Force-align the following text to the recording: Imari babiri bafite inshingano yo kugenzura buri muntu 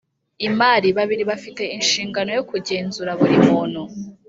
Imari 0.47 0.87
babiri 0.97 1.23
bafite 1.31 1.63
inshingano 1.77 2.29
yo 2.37 2.43
kugenzura 2.49 3.11
buri 3.19 3.35
muntu 3.47 3.81